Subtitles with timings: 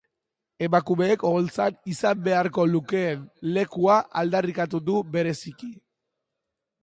[0.67, 3.21] Emakumeek oholtzan izan beharko lukeen
[3.59, 5.73] lekua aldarrikatu du bereziki.